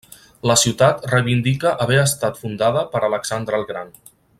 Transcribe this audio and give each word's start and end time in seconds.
La 0.51 0.55
ciutat 0.61 1.05
reivindica 1.11 1.75
haver 1.85 2.01
estat 2.05 2.43
fundada 2.47 2.87
per 2.95 3.07
Alexandre 3.11 3.61
el 3.63 3.71
Gran. 3.75 3.99